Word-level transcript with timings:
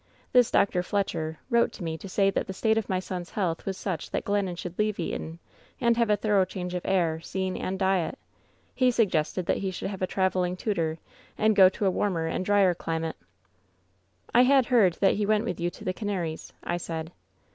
This 0.31 0.49
Dr. 0.49 0.81
Fletcher 0.81 1.37
wrote 1.51 1.71
to 1.73 1.83
me 1.83 1.95
to 1.99 2.09
say 2.09 2.31
that 2.31 2.47
the 2.47 2.53
state 2.53 2.75
of 2.75 2.89
my 2.89 2.99
son's 2.99 3.29
health 3.29 3.67
was 3.67 3.77
such 3.77 4.09
that 4.09 4.23
Glennon 4.25 4.55
should 4.55 4.79
leave 4.79 4.95
Tton 4.95 5.37
and 5.79 5.95
have 5.95 6.09
a 6.09 6.15
thorough 6.15 6.43
change 6.43 6.73
of 6.73 6.81
air, 6.85 7.19
scene 7.19 7.55
and 7.55 7.77
diet. 7.77 8.17
He 8.73 8.89
suggested 8.89 9.45
that 9.45 9.57
he 9.57 9.69
should 9.69 9.91
have 9.91 10.01
a 10.01 10.07
traveling 10.07 10.57
tutor, 10.57 10.97
and 11.37 11.55
go 11.55 11.69
to 11.69 11.85
a 11.85 11.91
warmer 11.91 12.25
and 12.25 12.43
drier 12.43 12.73
climate.'" 12.73 13.15
*I 14.33 14.41
had 14.41 14.65
heard 14.65 14.93
that 15.01 15.13
he 15.17 15.25
went 15.27 15.45
with 15.45 15.59
you 15.59 15.69
to 15.69 15.85
the 15.85 15.93
Canaries/ 15.93 16.51
I 16.63 16.77
said. 16.77 17.11